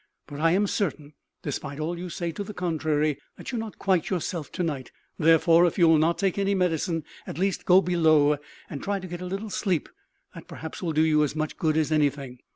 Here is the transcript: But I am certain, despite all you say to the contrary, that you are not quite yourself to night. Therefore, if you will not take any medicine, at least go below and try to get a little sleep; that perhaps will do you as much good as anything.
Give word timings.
But 0.25 0.39
I 0.39 0.53
am 0.53 0.65
certain, 0.65 1.13
despite 1.43 1.79
all 1.79 1.95
you 1.99 2.09
say 2.09 2.31
to 2.31 2.43
the 2.43 2.55
contrary, 2.55 3.19
that 3.37 3.51
you 3.51 3.59
are 3.59 3.59
not 3.59 3.77
quite 3.77 4.09
yourself 4.09 4.51
to 4.53 4.63
night. 4.63 4.91
Therefore, 5.19 5.67
if 5.67 5.77
you 5.77 5.87
will 5.87 5.99
not 5.99 6.17
take 6.17 6.39
any 6.39 6.55
medicine, 6.55 7.03
at 7.27 7.37
least 7.37 7.65
go 7.67 7.81
below 7.81 8.37
and 8.67 8.81
try 8.81 8.97
to 8.99 9.07
get 9.07 9.21
a 9.21 9.25
little 9.27 9.51
sleep; 9.51 9.87
that 10.33 10.47
perhaps 10.47 10.81
will 10.81 10.91
do 10.93 11.03
you 11.03 11.23
as 11.23 11.35
much 11.35 11.55
good 11.55 11.77
as 11.77 11.91
anything. 11.91 12.39